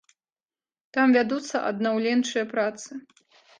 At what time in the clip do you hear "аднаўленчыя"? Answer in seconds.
1.69-2.45